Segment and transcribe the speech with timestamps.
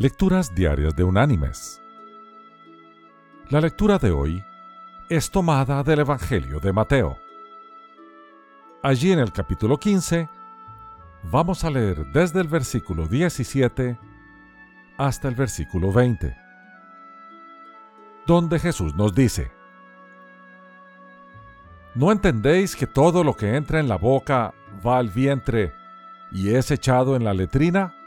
[0.00, 1.78] Lecturas Diarias de Unánimes.
[3.50, 4.42] La lectura de hoy
[5.10, 7.18] es tomada del Evangelio de Mateo.
[8.82, 10.26] Allí en el capítulo 15
[11.24, 13.98] vamos a leer desde el versículo 17
[14.96, 16.34] hasta el versículo 20,
[18.26, 19.52] donde Jesús nos dice,
[21.94, 25.74] ¿No entendéis que todo lo que entra en la boca va al vientre
[26.32, 27.99] y es echado en la letrina?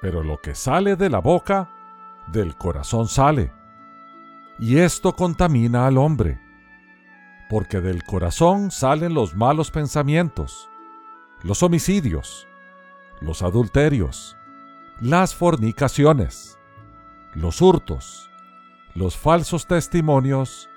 [0.00, 1.70] Pero lo que sale de la boca,
[2.28, 3.52] del corazón sale.
[4.58, 6.40] Y esto contamina al hombre,
[7.48, 10.68] porque del corazón salen los malos pensamientos,
[11.42, 12.46] los homicidios,
[13.20, 14.36] los adulterios,
[15.00, 16.58] las fornicaciones,
[17.34, 18.30] los hurtos,
[18.94, 20.68] los falsos testimonios,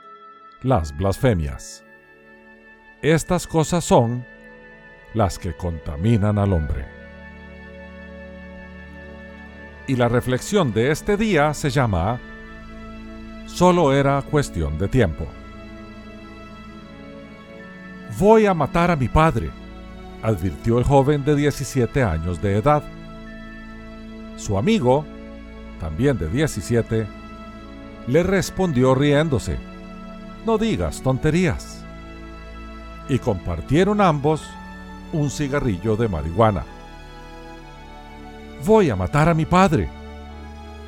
[0.62, 1.84] las blasfemias.
[3.02, 4.26] Estas cosas son
[5.14, 7.03] las que contaminan al hombre.
[9.88, 12.20] Y la reflexión de este día se llama
[13.48, 15.28] Solo era cuestión de tiempo.
[18.18, 19.50] Voy a matar a mi padre,
[20.22, 22.84] advirtió el joven de 17 años de edad.
[24.38, 25.06] Su amigo,
[25.80, 27.06] también de 17,
[28.08, 29.58] le respondió riéndose,
[30.46, 31.84] No digas tonterías.
[33.10, 34.44] Y compartieron ambos
[35.12, 36.64] un cigarrillo de marihuana.
[38.66, 39.90] Voy a matar a mi padre,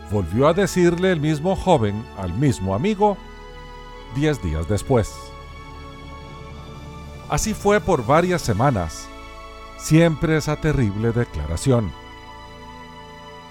[0.09, 3.17] volvió a decirle el mismo joven al mismo amigo
[4.16, 5.14] diez días después.
[7.28, 9.09] Así fue por varias semanas,
[9.78, 11.92] siempre esa terrible declaración.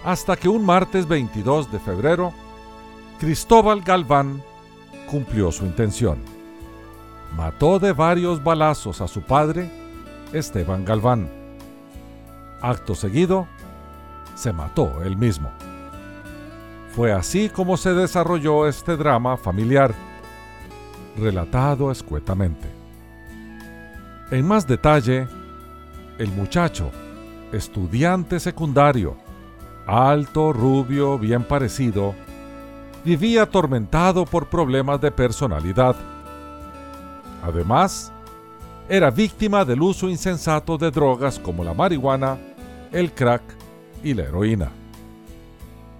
[0.04, 2.32] Hasta que un martes 22 de febrero,
[3.20, 4.42] Cristóbal Galván
[5.10, 6.18] cumplió su intención.
[7.36, 9.70] Mató de varios balazos a su padre,
[10.32, 11.28] Esteban Galván.
[12.62, 13.48] Acto seguido,
[14.34, 15.50] se mató él mismo.
[16.94, 19.94] Fue así como se desarrolló este drama familiar,
[21.16, 22.68] relatado escuetamente.
[24.30, 25.26] En más detalle,
[26.18, 26.90] el muchacho,
[27.52, 29.16] estudiante secundario,
[29.86, 32.14] alto, rubio, bien parecido,
[33.04, 35.96] vivía atormentado por problemas de personalidad.
[37.42, 38.12] Además,
[38.88, 42.38] era víctima del uso insensato de drogas como la marihuana,
[42.92, 43.42] el crack
[44.04, 44.70] y la heroína.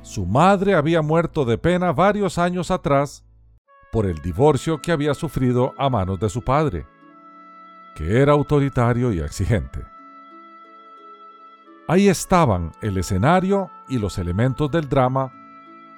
[0.03, 3.25] Su madre había muerto de pena varios años atrás
[3.91, 6.87] por el divorcio que había sufrido a manos de su padre,
[7.97, 9.85] que era autoritario y exigente.
[11.87, 15.33] Ahí estaban el escenario y los elementos del drama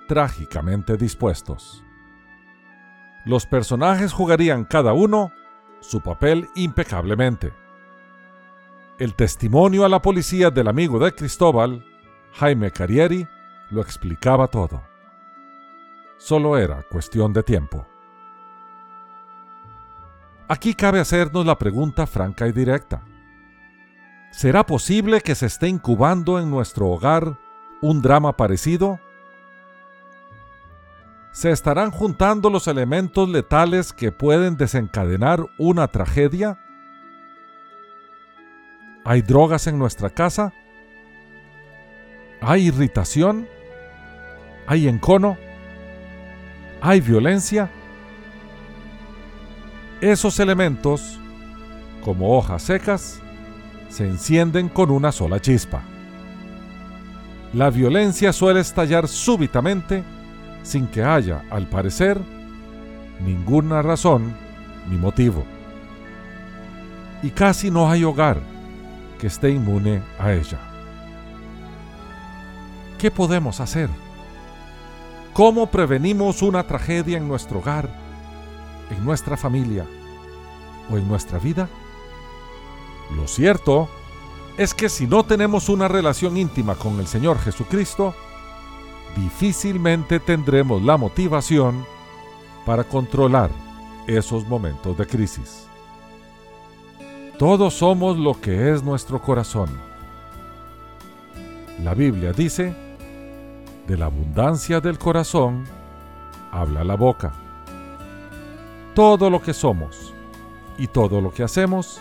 [0.09, 1.83] trágicamente dispuestos.
[3.25, 5.33] Los personajes jugarían cada uno
[5.81, 7.53] su papel impecablemente.
[8.99, 11.85] El testimonio a la policía del amigo de Cristóbal,
[12.39, 13.27] Jaime Carrieri,
[13.71, 14.83] lo explicaba todo.
[16.19, 17.87] Solo era cuestión de tiempo.
[20.47, 23.03] Aquí cabe hacernos la pregunta franca y directa.
[24.33, 27.39] ¿Será posible que se esté incubando en nuestro hogar
[27.81, 29.01] un drama parecido?
[31.33, 36.59] ¿Se estarán juntando los elementos letales que pueden desencadenar una tragedia?
[39.07, 40.53] ¿Hay drogas en nuestra casa?
[42.41, 43.49] ¿Hay irritación?
[44.67, 45.37] ¿Hay encono?
[46.81, 47.71] ¿Hay violencia?
[50.01, 51.19] Esos elementos,
[52.05, 53.21] como hojas secas,
[53.89, 55.83] se encienden con una sola chispa.
[57.55, 60.05] La violencia suele estallar súbitamente
[60.63, 62.21] sin que haya, al parecer,
[63.25, 64.35] ninguna razón
[64.91, 65.45] ni motivo.
[67.23, 68.41] Y casi no hay hogar
[69.19, 70.59] que esté inmune a ella.
[72.99, 73.91] ¿Qué podemos hacer?
[75.35, 77.91] ¿Cómo prevenimos una tragedia en nuestro hogar,
[78.91, 79.85] en nuestra familia
[80.91, 81.69] o en nuestra vida?
[83.15, 83.89] Lo cierto
[84.57, 88.15] es que si no tenemos una relación íntima con el Señor Jesucristo,
[89.15, 91.85] difícilmente tendremos la motivación
[92.65, 93.51] para controlar
[94.07, 95.67] esos momentos de crisis.
[97.39, 99.69] Todos somos lo que es nuestro corazón.
[101.85, 102.86] La Biblia dice,
[103.87, 105.65] de la abundancia del corazón
[106.53, 107.33] habla la boca.
[108.95, 110.13] Todo lo que somos
[110.79, 112.01] y todo lo que hacemos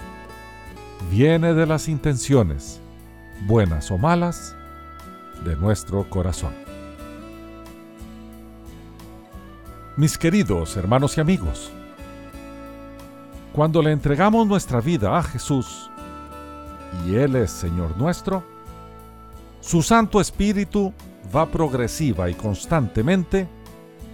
[1.11, 2.79] viene de las intenciones,
[3.45, 4.55] buenas o malas,
[5.43, 6.53] de nuestro corazón.
[9.97, 11.71] Mis queridos hermanos y amigos,
[13.53, 15.89] cuando le entregamos nuestra vida a Jesús
[17.05, 18.43] y Él es Señor nuestro,
[19.61, 20.93] su Santo Espíritu
[21.33, 23.47] va progresiva y constantemente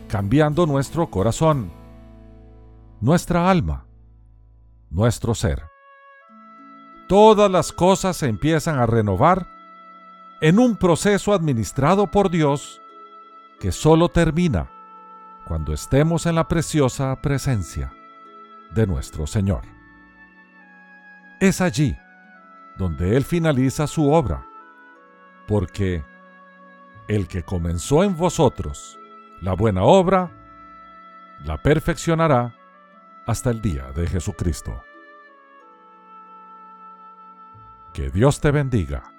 [0.07, 1.71] cambiando nuestro corazón,
[2.99, 3.85] nuestra alma,
[4.89, 5.63] nuestro ser.
[7.07, 9.47] Todas las cosas se empiezan a renovar
[10.41, 12.81] en un proceso administrado por Dios
[13.59, 14.69] que solo termina
[15.47, 17.93] cuando estemos en la preciosa presencia
[18.73, 19.63] de nuestro Señor.
[21.39, 21.95] Es allí
[22.77, 24.45] donde Él finaliza su obra,
[25.47, 26.03] porque
[27.15, 28.97] el que comenzó en vosotros
[29.41, 30.31] la buena obra,
[31.43, 32.55] la perfeccionará
[33.25, 34.81] hasta el día de Jesucristo.
[37.91, 39.11] Que Dios te bendiga